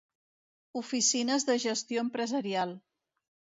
[0.81, 2.77] Oficines de Gestió Empresarial.